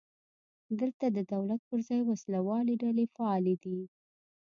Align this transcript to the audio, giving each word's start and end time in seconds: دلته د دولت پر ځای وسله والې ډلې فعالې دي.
دلته 0.79 1.05
د 1.15 1.17
دولت 1.33 1.61
پر 1.69 1.79
ځای 1.87 2.01
وسله 2.09 2.39
والې 2.47 2.75
ډلې 2.83 3.05
فعالې 3.15 3.55
دي. 3.63 3.79